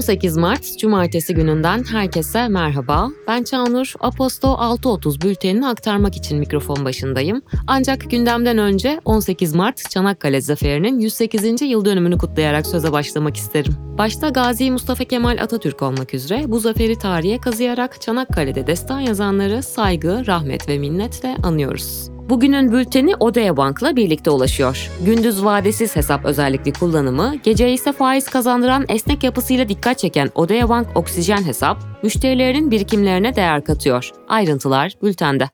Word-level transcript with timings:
18 0.00 0.36
Mart 0.36 0.78
Cumartesi 0.78 1.34
gününden 1.34 1.84
herkese 1.92 2.48
merhaba. 2.48 3.08
Ben 3.28 3.44
Çağnur, 3.44 3.92
Aposto 4.00 4.48
6.30 4.48 5.22
bültenini 5.22 5.66
aktarmak 5.66 6.16
için 6.16 6.38
mikrofon 6.38 6.84
başındayım. 6.84 7.42
Ancak 7.66 8.10
gündemden 8.10 8.58
önce 8.58 9.00
18 9.04 9.54
Mart 9.54 9.90
Çanakkale 9.90 10.40
Zaferi'nin 10.40 10.98
108. 10.98 11.62
yıl 11.62 11.84
dönümünü 11.84 12.18
kutlayarak 12.18 12.66
söze 12.66 12.92
başlamak 12.92 13.36
isterim. 13.36 13.74
Başta 13.98 14.28
Gazi 14.28 14.70
Mustafa 14.70 15.04
Kemal 15.04 15.38
Atatürk 15.42 15.82
olmak 15.82 16.14
üzere 16.14 16.44
bu 16.46 16.58
zaferi 16.58 16.98
tarihe 16.98 17.40
kazıyarak 17.40 18.00
Çanakkale'de 18.00 18.66
destan 18.66 19.00
yazanları 19.00 19.62
saygı, 19.62 20.26
rahmet 20.26 20.68
ve 20.68 20.78
minnetle 20.78 21.36
anıyoruz. 21.42 22.19
Bugünün 22.30 22.72
bülteni 22.72 23.16
Odea 23.16 23.56
Bank'la 23.56 23.96
birlikte 23.96 24.30
ulaşıyor. 24.30 24.90
Gündüz 25.04 25.44
vadesiz 25.44 25.96
hesap 25.96 26.24
özellikli 26.24 26.72
kullanımı, 26.72 27.36
gece 27.44 27.72
ise 27.72 27.92
faiz 27.92 28.28
kazandıran 28.28 28.84
esnek 28.88 29.24
yapısıyla 29.24 29.68
dikkat 29.68 29.98
çeken 29.98 30.30
Odea 30.34 30.68
Bank 30.68 30.88
Oksijen 30.94 31.44
hesap, 31.44 31.78
müşterilerinin 32.02 32.70
birikimlerine 32.70 33.36
değer 33.36 33.64
katıyor. 33.64 34.10
Ayrıntılar 34.28 34.92
bültende. 35.02 35.48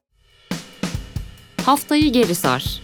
Haftayı 1.67 2.13
geri 2.13 2.35
sar. 2.35 2.83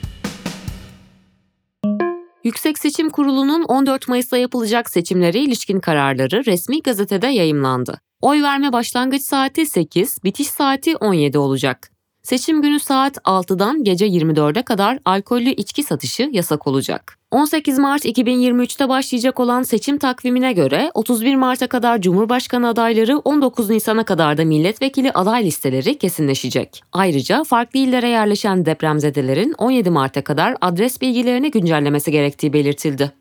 Yüksek 2.44 2.78
Seçim 2.78 3.10
Kurulu'nun 3.10 3.62
14 3.62 4.08
Mayıs'ta 4.08 4.36
yapılacak 4.36 4.90
seçimlere 4.90 5.38
ilişkin 5.38 5.80
kararları 5.80 6.46
resmi 6.46 6.82
gazetede 6.82 7.26
yayımlandı. 7.26 8.00
Oy 8.20 8.42
verme 8.42 8.72
başlangıç 8.72 9.22
saati 9.22 9.66
8, 9.66 10.24
bitiş 10.24 10.48
saati 10.48 10.96
17 10.96 11.38
olacak. 11.38 11.91
Seçim 12.22 12.62
günü 12.62 12.80
saat 12.80 13.16
6'dan 13.16 13.84
gece 13.84 14.06
24'e 14.06 14.62
kadar 14.62 14.98
alkollü 15.04 15.50
içki 15.50 15.82
satışı 15.82 16.28
yasak 16.32 16.66
olacak. 16.66 17.18
18 17.30 17.78
Mart 17.78 18.04
2023'te 18.04 18.88
başlayacak 18.88 19.40
olan 19.40 19.62
seçim 19.62 19.98
takvimine 19.98 20.52
göre 20.52 20.90
31 20.94 21.34
Mart'a 21.34 21.66
kadar 21.66 22.00
Cumhurbaşkanı 22.00 22.68
adayları 22.68 23.18
19 23.18 23.70
Nisan'a 23.70 24.04
kadar 24.04 24.38
da 24.38 24.44
milletvekili 24.44 25.12
aday 25.12 25.44
listeleri 25.44 25.98
kesinleşecek. 25.98 26.82
Ayrıca 26.92 27.44
farklı 27.44 27.78
illere 27.78 28.08
yerleşen 28.08 28.66
depremzedelerin 28.66 29.54
17 29.58 29.90
Mart'a 29.90 30.24
kadar 30.24 30.56
adres 30.60 31.00
bilgilerini 31.00 31.50
güncellemesi 31.50 32.10
gerektiği 32.12 32.52
belirtildi. 32.52 33.12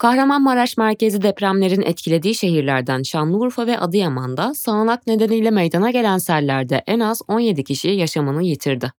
Kahramanmaraş 0.00 0.76
merkezi 0.76 1.22
depremlerin 1.22 1.82
etkilediği 1.82 2.34
şehirlerden 2.34 3.02
Şanlıurfa 3.02 3.66
ve 3.66 3.78
Adıyaman'da 3.78 4.54
sağanak 4.54 5.06
nedeniyle 5.06 5.50
meydana 5.50 5.90
gelen 5.90 6.18
sellerde 6.18 6.82
en 6.86 7.00
az 7.00 7.22
17 7.28 7.64
kişi 7.64 7.88
yaşamını 7.88 8.42
yitirdi. 8.42 8.92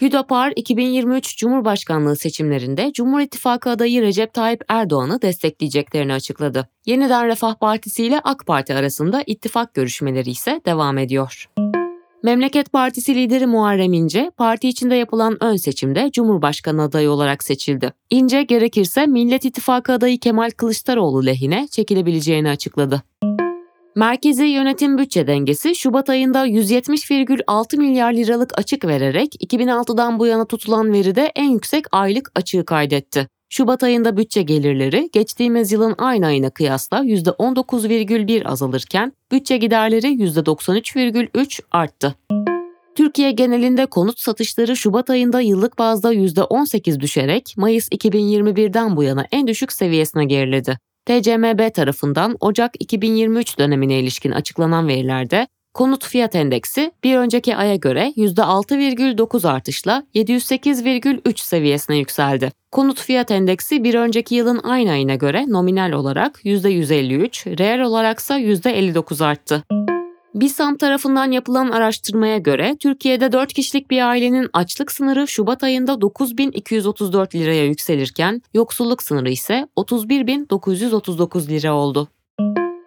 Hüdapar 0.00 0.52
2023 0.56 1.36
Cumhurbaşkanlığı 1.36 2.16
seçimlerinde 2.16 2.92
Cumhur 2.92 3.20
İttifakı 3.20 3.70
adayı 3.70 4.02
Recep 4.02 4.34
Tayyip 4.34 4.60
Erdoğan'ı 4.68 5.22
destekleyeceklerini 5.22 6.12
açıkladı. 6.12 6.68
Yeniden 6.86 7.26
Refah 7.26 7.54
Partisi 7.54 8.04
ile 8.04 8.20
AK 8.24 8.46
Parti 8.46 8.74
arasında 8.74 9.22
ittifak 9.26 9.74
görüşmeleri 9.74 10.30
ise 10.30 10.60
devam 10.66 10.98
ediyor. 10.98 11.46
Memleket 12.26 12.72
Partisi 12.72 13.14
lideri 13.14 13.46
Muharrem 13.46 13.92
İnce, 13.92 14.30
parti 14.36 14.68
içinde 14.68 14.94
yapılan 14.94 15.36
ön 15.40 15.56
seçimde 15.56 16.10
Cumhurbaşkanı 16.12 16.82
adayı 16.82 17.10
olarak 17.10 17.44
seçildi. 17.44 17.92
İnce 18.10 18.42
gerekirse 18.42 19.06
Millet 19.06 19.44
İttifakı 19.44 19.92
adayı 19.92 20.18
Kemal 20.18 20.50
Kılıçdaroğlu 20.50 21.26
lehine 21.26 21.68
çekilebileceğini 21.70 22.48
açıkladı. 22.48 23.02
Merkezi 23.96 24.44
yönetim 24.44 24.98
bütçe 24.98 25.26
dengesi 25.26 25.74
Şubat 25.74 26.10
ayında 26.10 26.46
170,6 26.46 27.76
milyar 27.76 28.12
liralık 28.12 28.58
açık 28.58 28.84
vererek 28.84 29.34
2006'dan 29.44 30.18
bu 30.18 30.26
yana 30.26 30.44
tutulan 30.44 30.92
veride 30.92 31.32
en 31.34 31.50
yüksek 31.50 31.84
aylık 31.92 32.32
açığı 32.34 32.64
kaydetti. 32.64 33.28
Şubat 33.48 33.82
ayında 33.82 34.16
bütçe 34.16 34.42
gelirleri 34.42 35.10
geçtiğimiz 35.12 35.72
yılın 35.72 35.94
aynı 35.98 36.26
ayına 36.26 36.50
kıyasla 36.50 37.04
%19,1 37.04 38.44
azalırken 38.44 39.12
bütçe 39.32 39.56
giderleri 39.56 40.06
%93,3 40.06 41.60
arttı. 41.70 42.14
Türkiye 42.94 43.30
genelinde 43.30 43.86
konut 43.86 44.18
satışları 44.18 44.76
Şubat 44.76 45.10
ayında 45.10 45.40
yıllık 45.40 45.78
bazda 45.78 46.14
%18 46.14 47.00
düşerek 47.00 47.54
Mayıs 47.56 47.88
2021'den 47.88 48.96
bu 48.96 49.02
yana 49.02 49.26
en 49.32 49.46
düşük 49.46 49.72
seviyesine 49.72 50.24
geriledi. 50.24 50.78
TCMB 51.06 51.74
tarafından 51.74 52.36
Ocak 52.40 52.74
2023 52.80 53.58
dönemine 53.58 54.00
ilişkin 54.00 54.30
açıklanan 54.30 54.88
verilerde 54.88 55.46
konut 55.76 56.04
fiyat 56.04 56.34
endeksi 56.34 56.92
bir 57.04 57.16
önceki 57.16 57.56
aya 57.56 57.76
göre 57.76 58.12
%6,9 58.16 59.48
artışla 59.48 60.02
708,3 60.14 61.40
seviyesine 61.40 61.96
yükseldi. 61.96 62.52
Konut 62.72 63.00
fiyat 63.00 63.30
endeksi 63.30 63.84
bir 63.84 63.94
önceki 63.94 64.34
yılın 64.34 64.60
aynı 64.62 64.90
ayına 64.90 65.14
göre 65.14 65.44
nominal 65.48 65.92
olarak 65.92 66.44
%153, 66.44 67.58
reel 67.58 67.80
olaraksa 67.80 68.38
%59 68.38 69.24
arttı. 69.24 69.62
BİSAM 70.34 70.76
tarafından 70.76 71.30
yapılan 71.30 71.70
araştırmaya 71.70 72.38
göre 72.38 72.76
Türkiye'de 72.80 73.32
4 73.32 73.52
kişilik 73.52 73.90
bir 73.90 74.08
ailenin 74.08 74.50
açlık 74.52 74.92
sınırı 74.92 75.28
Şubat 75.28 75.64
ayında 75.64 76.00
9234 76.00 77.34
liraya 77.34 77.64
yükselirken 77.64 78.42
yoksulluk 78.54 79.02
sınırı 79.02 79.30
ise 79.30 79.68
31939 79.76 81.48
lira 81.48 81.74
oldu. 81.74 82.08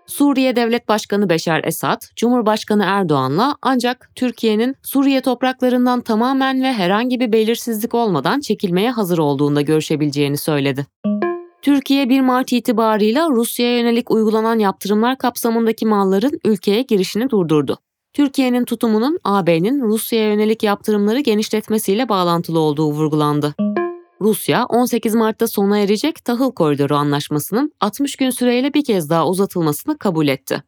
Suriye 0.10 0.56
Devlet 0.56 0.88
Başkanı 0.88 1.30
Beşar 1.30 1.64
Esad, 1.64 2.02
Cumhurbaşkanı 2.16 2.84
Erdoğan'la 2.86 3.56
ancak 3.62 4.12
Türkiye'nin 4.16 4.76
Suriye 4.84 5.22
topraklarından 5.22 6.02
tamamen 6.02 6.64
ve 6.64 6.74
herhangi 6.74 7.20
bir 7.20 7.32
belirsizlik 7.32 7.96
olmadan 7.96 8.40
çekilmeye 8.40 8.92
hazır 8.92 9.18
olduğunda 9.18 9.62
görüşebileceğini 9.62 10.38
söyledi. 10.38 10.86
Türkiye 11.62 12.10
1 12.10 12.22
Mart 12.22 12.54
itibarıyla 12.54 13.30
Rusya'ya 13.30 13.78
yönelik 13.78 14.12
uygulanan 14.12 14.60
yaptırımlar 14.60 15.18
kapsamındaki 15.18 15.86
malların 15.86 16.40
ülkeye 16.46 16.82
girişini 16.82 17.30
durdurdu. 17.30 17.78
Türkiye'nin 18.14 18.66
tutumunun 18.66 19.20
AB'nin 19.24 19.82
Rusya'ya 19.82 20.28
yönelik 20.28 20.64
yaptırımları 20.64 21.20
genişletmesiyle 21.20 22.10
bağlantılı 22.10 22.60
olduğu 22.60 22.92
vurgulandı. 22.92 23.56
Rusya 24.22 24.66
18 24.66 25.16
Mart'ta 25.16 25.48
sona 25.48 25.80
erecek 25.80 26.26
tahıl 26.26 26.52
koridoru 26.52 26.96
anlaşmasının 26.96 27.74
60 27.80 28.16
gün 28.16 28.30
süreyle 28.30 28.74
bir 28.74 28.84
kez 28.84 29.10
daha 29.10 29.28
uzatılmasını 29.28 29.98
kabul 29.98 30.28
etti. 30.28 30.64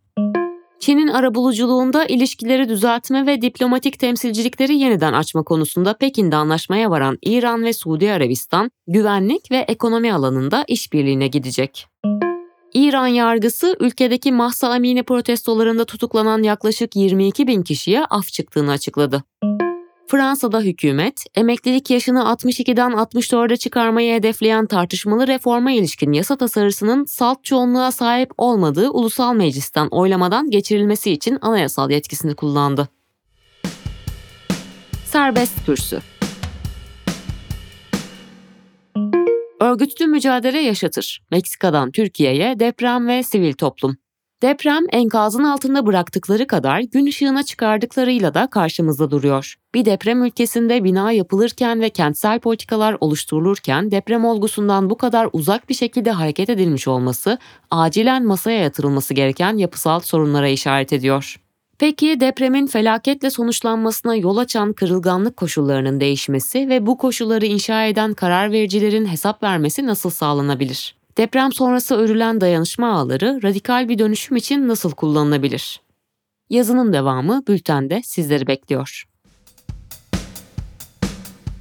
Çin'in 0.80 1.08
arabuluculuğunda 1.08 2.06
ilişkileri 2.06 2.70
düzeltme 2.70 3.26
ve 3.26 3.42
diplomatik 3.42 4.00
temsilcilikleri 4.00 4.76
yeniden 4.76 5.14
açma 5.14 5.44
konusunda 5.44 5.98
Pekin'de 5.98 6.36
anlaşmaya 6.36 6.90
varan 6.90 7.18
İran 7.22 7.64
ve 7.64 7.74
Suudi 7.74 8.12
Arabistan, 8.12 8.72
güvenlik 8.88 9.52
ve 9.52 9.58
ekonomi 9.58 10.14
alanında 10.14 10.66
işbirliğine 10.68 11.28
gidecek. 11.28 11.88
İran 12.74 13.08
yargısı 13.08 13.76
ülkedeki 13.80 14.32
Mahsa 14.32 14.70
Amini 14.70 15.04
protestolarında 15.04 15.86
tutuklanan 15.86 16.44
yaklaşık 16.44 16.96
22 16.96 17.48
bin 17.48 17.64
kişiye 17.64 18.06
af 18.06 18.28
çıktığını 18.28 18.72
açıkladı. 18.72 19.24
Fransa'da 20.12 20.60
hükümet, 20.62 21.24
emeklilik 21.36 21.90
yaşını 21.90 22.20
62'den 22.20 22.92
64'e 22.92 23.58
çıkarmayı 23.58 24.14
hedefleyen 24.16 24.68
tartışmalı 24.68 25.28
reforma 25.28 25.72
ilişkin 25.72 26.12
yasa 26.12 26.38
tasarısının 26.38 27.06
salt 27.06 27.44
çoğunluğa 27.44 27.92
sahip 27.92 28.30
olmadığı 28.38 28.90
ulusal 28.90 29.34
meclisten 29.34 29.88
oylamadan 29.92 30.50
geçirilmesi 30.50 31.12
için 31.12 31.38
anayasal 31.42 31.92
yetkisini 31.92 32.36
kullandı. 32.36 32.90
Serbest 35.06 35.66
kürsü 35.66 36.00
Örgütlü 39.62 40.08
mücadele 40.08 40.60
yaşatır. 40.60 41.22
Meksika'dan 41.32 41.92
Türkiye'ye 41.92 42.60
deprem 42.60 43.08
ve 43.08 43.24
sivil 43.24 43.54
toplum. 43.54 43.98
Deprem 44.42 44.84
enkazın 44.90 45.44
altında 45.44 45.86
bıraktıkları 45.86 46.48
kadar 46.48 46.80
gün 46.80 47.06
ışığına 47.06 47.44
çıkardıklarıyla 47.44 48.34
da 48.34 48.48
karşımızda 48.48 49.12
duruyor. 49.12 49.56
Bir 49.74 49.86
deprem 49.86 50.24
ülkesinde 50.24 50.84
bina 50.84 51.12
yapılırken 51.12 51.82
ve 51.82 51.90
kentsel 51.90 52.40
politikalar 52.40 52.98
oluşturulurken 53.00 53.92
deprem 53.92 54.26
olgusundan 54.26 54.90
bu 54.90 54.98
kadar 54.98 55.30
uzak 55.34 55.70
bir 55.70 55.74
şekilde 55.74 56.12
hareket 56.12 56.50
edilmiş 56.50 56.88
olması 56.88 57.38
acilen 57.72 58.26
masaya 58.26 58.60
yatırılması 58.60 59.14
gereken 59.14 59.58
yapısal 59.58 60.00
sorunlara 60.00 60.48
işaret 60.48 60.94
ediyor. 60.94 61.36
Peki 61.80 62.20
depremin 62.20 62.68
felaketle 62.68 63.30
sonuçlanmasına 63.30 64.16
yol 64.16 64.38
açan 64.38 64.74
kırılganlık 64.74 65.38
koşullarının 65.38 66.00
değişmesi 66.00 66.70
ve 66.70 66.86
bu 66.86 66.98
koşulları 66.98 67.46
inşa 67.46 67.86
eden 67.86 68.14
karar 68.14 68.52
vericilerin 68.52 69.06
hesap 69.06 69.44
vermesi 69.44 69.86
nasıl 69.86 70.10
sağlanabilir? 70.10 71.01
Deprem 71.18 71.52
sonrası 71.52 71.96
örülen 71.96 72.42
dayanışma 72.42 72.92
ağları 72.94 73.40
radikal 73.44 73.90
bir 73.90 74.00
dönüşüm 74.00 74.38
için 74.38 74.68
nasıl 74.68 74.92
kullanılabilir? 74.92 75.82
Yazının 76.50 76.94
devamı 76.94 77.44
bültende 77.48 78.02
sizleri 78.04 78.48
bekliyor. 78.48 79.04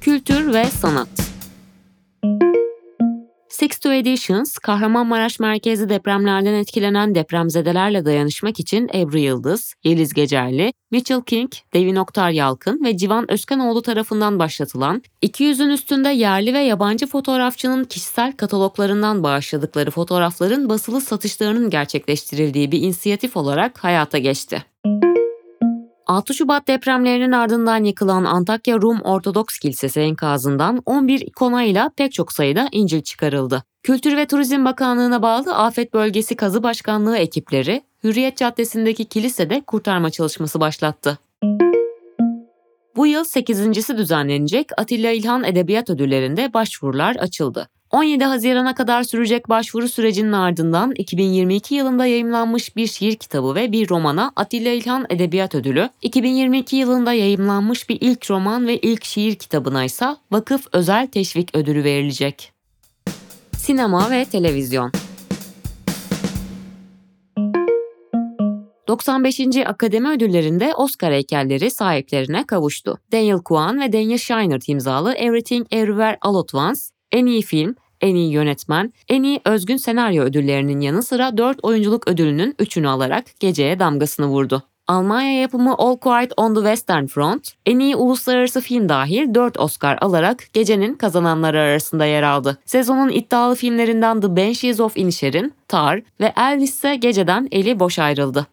Kültür 0.00 0.52
ve 0.52 0.64
sanat 0.64 1.29
Sixto 3.60 3.92
Editions, 3.92 4.58
Kahramanmaraş 4.58 5.40
merkezli 5.40 5.88
depremlerden 5.88 6.54
etkilenen 6.54 7.14
depremzedelerle 7.14 8.04
dayanışmak 8.04 8.60
için 8.60 8.90
Ebru 8.94 9.18
Yıldız, 9.18 9.74
Yeliz 9.84 10.14
Gecerli, 10.14 10.72
Mitchell 10.90 11.22
King, 11.22 11.52
Devin 11.74 11.96
Oktar 11.96 12.30
Yalkın 12.30 12.84
ve 12.84 12.96
Civan 12.96 13.30
Özkanoğlu 13.30 13.82
tarafından 13.82 14.38
başlatılan, 14.38 15.02
200'ün 15.22 15.70
üstünde 15.70 16.08
yerli 16.08 16.54
ve 16.54 16.58
yabancı 16.58 17.06
fotoğrafçının 17.06 17.84
kişisel 17.84 18.32
kataloglarından 18.32 19.22
bağışladıkları 19.22 19.90
fotoğrafların 19.90 20.68
basılı 20.68 21.00
satışlarının 21.00 21.70
gerçekleştirildiği 21.70 22.72
bir 22.72 22.78
inisiyatif 22.78 23.36
olarak 23.36 23.84
hayata 23.84 24.18
geçti. 24.18 24.64
6 26.10 26.34
Şubat 26.34 26.68
depremlerinin 26.68 27.32
ardından 27.32 27.84
yıkılan 27.84 28.24
Antakya 28.24 28.76
Rum 28.76 29.00
Ortodoks 29.00 29.58
Kilisesi 29.58 30.00
enkazından 30.00 30.82
11 30.86 31.20
ikonayla 31.20 31.90
pek 31.96 32.12
çok 32.12 32.32
sayıda 32.32 32.68
İncil 32.72 33.02
çıkarıldı. 33.02 33.62
Kültür 33.82 34.16
ve 34.16 34.26
Turizm 34.26 34.64
Bakanlığı'na 34.64 35.22
bağlı 35.22 35.54
Afet 35.54 35.94
Bölgesi 35.94 36.36
Kazı 36.36 36.62
Başkanlığı 36.62 37.16
ekipleri 37.16 37.82
Hürriyet 38.04 38.36
Caddesi'ndeki 38.36 39.04
kilisede 39.04 39.60
kurtarma 39.60 40.10
çalışması 40.10 40.60
başlattı. 40.60 41.18
Bu 42.96 43.06
yıl 43.06 43.24
8.si 43.24 43.96
düzenlenecek 43.96 44.68
Atilla 44.76 45.10
İlhan 45.10 45.44
Edebiyat 45.44 45.90
Ödülleri'nde 45.90 46.54
başvurular 46.54 47.16
açıldı. 47.16 47.68
17 47.90 48.24
Haziran'a 48.24 48.74
kadar 48.74 49.02
sürecek 49.02 49.48
başvuru 49.48 49.88
sürecinin 49.88 50.32
ardından 50.32 50.92
2022 50.96 51.74
yılında 51.74 52.06
yayımlanmış 52.06 52.76
bir 52.76 52.86
şiir 52.86 53.16
kitabı 53.16 53.54
ve 53.54 53.72
bir 53.72 53.88
romana 53.88 54.32
Atilla 54.36 54.70
İlhan 54.70 55.06
Edebiyat 55.10 55.54
Ödülü, 55.54 55.90
2022 56.02 56.76
yılında 56.76 57.12
yayımlanmış 57.12 57.88
bir 57.88 57.98
ilk 58.00 58.30
roman 58.30 58.66
ve 58.66 58.78
ilk 58.78 59.04
şiir 59.04 59.34
kitabına 59.34 59.84
ise 59.84 60.06
Vakıf 60.30 60.66
Özel 60.72 61.06
Teşvik 61.06 61.56
Ödülü 61.56 61.84
verilecek. 61.84 62.52
Sinema 63.56 64.10
ve 64.10 64.24
Televizyon 64.24 64.92
95. 68.88 69.40
Akademi 69.66 70.08
Ödülleri'nde 70.08 70.74
Oscar 70.74 71.12
heykelleri 71.12 71.70
sahiplerine 71.70 72.46
kavuştu. 72.46 72.98
Daniel 73.12 73.38
Kwan 73.38 73.80
ve 73.80 73.92
Daniel 73.92 74.18
Scheinert 74.18 74.68
imzalı 74.68 75.14
Everything 75.14 75.66
Everywhere 75.70 76.18
All 76.22 76.34
at 76.34 76.54
Once, 76.54 76.80
en 77.12 77.26
iyi 77.26 77.42
film, 77.42 77.76
en 78.00 78.14
iyi 78.14 78.32
yönetmen, 78.32 78.92
en 79.08 79.22
iyi 79.22 79.40
özgün 79.44 79.76
senaryo 79.76 80.24
ödüllerinin 80.24 80.80
yanı 80.80 81.02
sıra 81.02 81.36
4 81.36 81.58
oyunculuk 81.62 82.08
ödülünün 82.08 82.52
3'ünü 82.52 82.88
alarak 82.88 83.24
geceye 83.40 83.78
damgasını 83.78 84.26
vurdu. 84.26 84.62
Almanya 84.90 85.40
yapımı 85.40 85.74
All 85.78 85.96
Quiet 85.96 86.32
on 86.36 86.54
the 86.54 86.60
Western 86.60 87.06
Front, 87.06 87.52
en 87.66 87.78
iyi 87.78 87.96
uluslararası 87.96 88.60
film 88.60 88.88
dahil 88.88 89.34
4 89.34 89.60
Oscar 89.60 89.98
alarak 90.00 90.44
gecenin 90.52 90.94
kazananları 90.94 91.60
arasında 91.60 92.04
yer 92.04 92.22
aldı. 92.22 92.58
Sezonun 92.64 93.08
iddialı 93.08 93.54
filmlerinden 93.54 94.20
The 94.20 94.36
Banshees 94.36 94.80
of 94.80 94.96
Inisherin, 94.96 95.52
Tar 95.68 96.02
ve 96.20 96.32
Elvis 96.36 96.74
ise 96.74 96.96
geceden 96.96 97.48
eli 97.52 97.80
boş 97.80 97.98
ayrıldı. 97.98 98.46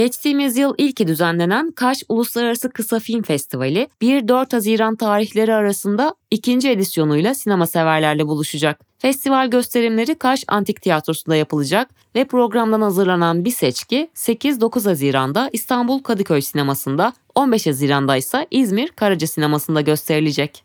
Geçtiğimiz 0.00 0.56
yıl 0.56 0.74
ilki 0.78 1.08
düzenlenen 1.08 1.70
Kaş 1.70 2.02
Uluslararası 2.08 2.70
Kısa 2.70 2.98
Film 2.98 3.22
Festivali 3.22 3.88
1-4 4.02 4.52
Haziran 4.52 4.96
tarihleri 4.96 5.54
arasında 5.54 6.14
ikinci 6.30 6.70
edisyonuyla 6.70 7.34
sinema 7.34 7.66
severlerle 7.66 8.26
buluşacak. 8.26 8.80
Festival 8.98 9.50
gösterimleri 9.50 10.14
Kaş 10.14 10.44
Antik 10.48 10.82
Tiyatrosu'nda 10.82 11.36
yapılacak 11.36 11.90
ve 12.14 12.24
programdan 12.24 12.80
hazırlanan 12.80 13.44
bir 13.44 13.50
seçki 13.50 14.10
8-9 14.14 14.88
Haziran'da 14.88 15.50
İstanbul 15.52 15.98
Kadıköy 16.02 16.42
Sineması'nda, 16.42 17.12
15 17.34 17.66
Haziran'da 17.66 18.16
ise 18.16 18.46
İzmir 18.50 18.88
Karaca 18.88 19.26
Sineması'nda 19.26 19.80
gösterilecek. 19.80 20.64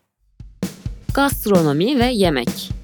Gastronomi 1.13 1.99
ve 1.99 2.05
yemek 2.05 2.74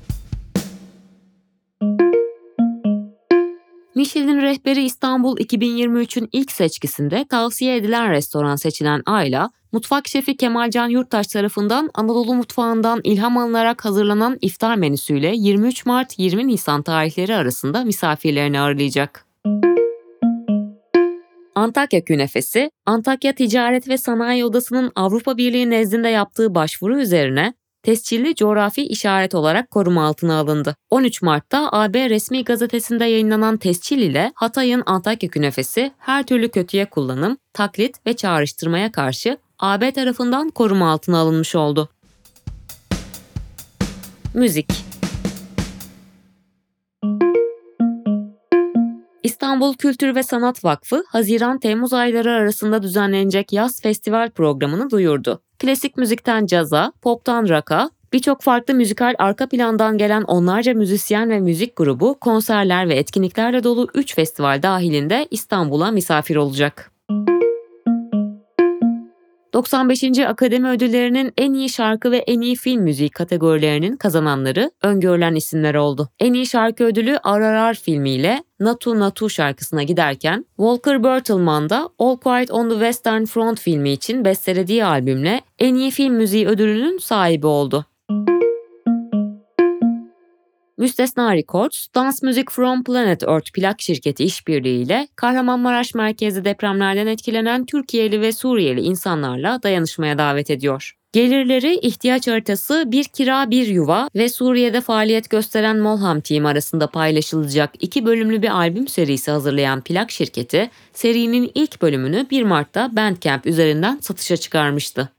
Michelin 4.01 4.41
rehberi 4.41 4.83
İstanbul 4.83 5.37
2023'ün 5.37 6.29
ilk 6.31 6.51
seçkisinde 6.51 7.25
tavsiye 7.29 7.75
edilen 7.75 8.11
restoran 8.11 8.55
seçilen 8.55 9.01
Ayla, 9.05 9.49
mutfak 9.71 10.07
şefi 10.07 10.37
Kemalcan 10.37 10.89
Yurttaş 10.89 11.27
tarafından 11.27 11.89
Anadolu 11.93 12.33
mutfağından 12.33 13.01
ilham 13.03 13.37
alınarak 13.37 13.85
hazırlanan 13.85 14.37
iftar 14.41 14.75
menüsüyle 14.75 15.31
23 15.35 15.85
Mart 15.85 16.19
20 16.19 16.47
Nisan 16.47 16.81
tarihleri 16.83 17.35
arasında 17.35 17.83
misafirlerini 17.83 18.59
ağırlayacak. 18.59 19.25
Antakya 21.55 22.03
Künefesi, 22.03 22.71
Antakya 22.85 23.35
Ticaret 23.35 23.87
ve 23.87 23.97
Sanayi 23.97 24.45
Odası'nın 24.45 24.91
Avrupa 24.95 25.37
Birliği 25.37 25.69
nezdinde 25.69 26.09
yaptığı 26.09 26.55
başvuru 26.55 26.99
üzerine 26.99 27.53
tescilli 27.83 28.35
coğrafi 28.35 28.87
işaret 28.87 29.35
olarak 29.35 29.71
koruma 29.71 30.05
altına 30.05 30.39
alındı. 30.39 30.75
13 30.89 31.21
Mart'ta 31.21 31.69
AB 31.71 32.09
resmi 32.09 32.43
gazetesinde 32.43 33.05
yayınlanan 33.05 33.57
tescil 33.57 33.97
ile 33.97 34.31
Hatay'ın 34.35 34.83
Antakya 34.85 35.29
künefesi 35.29 35.91
her 35.97 36.25
türlü 36.25 36.49
kötüye 36.49 36.85
kullanım, 36.85 37.37
taklit 37.53 38.05
ve 38.07 38.15
çağrıştırmaya 38.15 38.91
karşı 38.91 39.37
AB 39.59 39.91
tarafından 39.91 40.49
koruma 40.49 40.91
altına 40.91 41.17
alınmış 41.17 41.55
oldu. 41.55 41.89
Müzik 44.33 44.80
İstanbul 49.51 49.73
Kültür 49.73 50.15
ve 50.15 50.23
Sanat 50.23 50.63
Vakfı, 50.63 51.03
Haziran-Temmuz 51.07 51.93
ayları 51.93 52.31
arasında 52.31 52.83
düzenlenecek 52.83 53.53
yaz 53.53 53.81
festival 53.81 54.29
programını 54.29 54.89
duyurdu. 54.89 55.41
Klasik 55.59 55.97
müzikten 55.97 56.45
caza, 56.45 56.93
poptan 57.01 57.49
rock'a, 57.49 57.89
birçok 58.13 58.41
farklı 58.41 58.73
müzikal 58.73 59.15
arka 59.19 59.49
plandan 59.49 59.97
gelen 59.97 60.21
onlarca 60.21 60.73
müzisyen 60.73 61.29
ve 61.29 61.39
müzik 61.39 61.75
grubu 61.75 62.19
konserler 62.19 62.89
ve 62.89 62.95
etkinliklerle 62.95 63.63
dolu 63.63 63.87
3 63.93 64.15
festival 64.15 64.61
dahilinde 64.63 65.27
İstanbul'a 65.31 65.91
misafir 65.91 66.35
olacak. 66.35 66.91
95. 69.53 70.19
Akademi 70.19 70.69
Ödülleri'nin 70.69 71.33
en 71.37 71.53
iyi 71.53 71.69
şarkı 71.69 72.11
ve 72.11 72.17
en 72.17 72.41
iyi 72.41 72.55
film 72.55 72.81
müziği 72.81 73.09
kategorilerinin 73.09 73.97
kazananları 73.97 74.71
öngörülen 74.81 75.35
isimler 75.35 75.75
oldu. 75.75 76.09
En 76.19 76.33
iyi 76.33 76.47
şarkı 76.47 76.83
ödülü 76.83 77.17
Ararar 77.23 77.73
filmiyle 77.73 78.43
Natu 78.59 78.99
Natu 78.99 79.29
şarkısına 79.29 79.83
giderken 79.83 80.45
Walker 80.57 81.03
Bertelmann 81.03 81.69
da 81.69 81.89
All 81.99 82.17
Quiet 82.17 82.51
on 82.51 82.69
the 82.69 82.75
Western 82.75 83.25
Front 83.25 83.59
filmi 83.59 83.91
için 83.91 84.25
bestelediği 84.25 84.85
albümle 84.85 85.41
en 85.59 85.75
iyi 85.75 85.91
film 85.91 86.13
müziği 86.13 86.47
ödülünün 86.47 86.97
sahibi 86.97 87.47
oldu. 87.47 87.85
Müstesna 90.81 91.35
Records, 91.35 91.87
Dance 91.95 92.17
Music 92.23 92.45
from 92.49 92.83
Planet 92.83 93.23
Earth 93.23 93.51
plak 93.53 93.81
şirketi 93.81 94.23
işbirliğiyle 94.23 95.07
Kahramanmaraş 95.15 95.95
merkezli 95.95 96.45
depremlerden 96.45 97.07
etkilenen 97.07 97.65
Türkiye'li 97.65 98.21
ve 98.21 98.31
Suriyeli 98.31 98.81
insanlarla 98.81 99.63
dayanışmaya 99.63 100.17
davet 100.17 100.49
ediyor. 100.49 100.93
Gelirleri 101.13 101.75
ihtiyaç 101.75 102.27
haritası 102.27 102.83
Bir 102.87 103.03
Kira 103.03 103.51
Bir 103.51 103.67
Yuva 103.67 104.09
ve 104.15 104.29
Suriye'de 104.29 104.81
faaliyet 104.81 105.29
gösteren 105.29 105.77
Molham 105.77 106.21
Team 106.21 106.45
arasında 106.45 106.87
paylaşılacak 106.87 107.71
iki 107.79 108.05
bölümlü 108.05 108.41
bir 108.41 108.57
albüm 108.57 108.87
serisi 108.87 109.31
hazırlayan 109.31 109.81
plak 109.81 110.11
şirketi, 110.11 110.69
serinin 110.93 111.51
ilk 111.55 111.81
bölümünü 111.81 112.25
1 112.31 112.43
Mart'ta 112.43 112.95
Bandcamp 112.95 113.45
üzerinden 113.45 113.97
satışa 114.01 114.37
çıkarmıştı. 114.37 115.09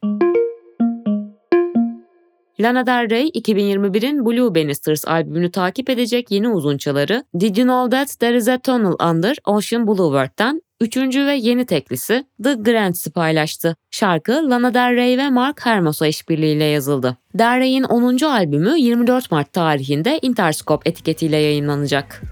Lana 2.61 2.87
Del 2.87 3.11
Rey 3.11 3.29
2021'in 3.29 4.27
Blue 4.27 4.55
Bannisters 4.55 5.05
albümünü 5.09 5.51
takip 5.51 5.91
edecek 5.91 6.31
yeni 6.31 6.49
uzunçaları 6.49 7.25
Did 7.41 7.57
You 7.57 7.67
Know 7.67 7.99
That 7.99 8.21
There 8.21 8.37
Is 8.37 8.49
a 8.49 8.59
Tunnel 8.59 9.11
Under 9.11 9.37
Ocean 9.45 9.87
Boulevard'dan 9.87 10.63
üçüncü 10.81 11.27
ve 11.27 11.35
yeni 11.35 11.67
teklisi 11.67 12.25
The 12.43 12.55
Grants'i 12.55 13.11
paylaştı. 13.11 13.77
Şarkı 13.91 14.51
Lana 14.51 14.75
Del 14.75 14.97
Rey 14.97 15.19
ve 15.19 15.31
Mark 15.31 15.67
Hermos'a 15.67 16.07
işbirliğiyle 16.07 16.65
yazıldı. 16.65 17.17
Del 17.35 17.59
Rey'in 17.59 17.83
10. 17.83 18.25
albümü 18.25 18.79
24 18.79 19.31
Mart 19.31 19.53
tarihinde 19.53 20.19
Interscope 20.23 20.91
etiketiyle 20.91 21.37
yayınlanacak. 21.37 22.32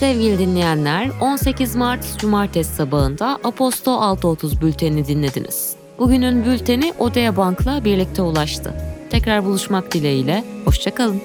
Sevgili 0.00 0.38
dinleyenler, 0.38 1.10
18 1.20 1.76
Mart 1.76 2.18
Cumartesi 2.18 2.74
sabahında 2.74 3.38
Aposto 3.44 3.90
6.30 3.90 4.60
bültenini 4.60 5.06
dinlediniz. 5.06 5.76
Bugünün 5.98 6.44
bülteni 6.44 6.92
Odea 6.98 7.36
Bank'la 7.36 7.84
birlikte 7.84 8.22
ulaştı. 8.22 8.74
Tekrar 9.10 9.44
buluşmak 9.44 9.94
dileğiyle, 9.94 10.44
hoşçakalın. 10.64 11.22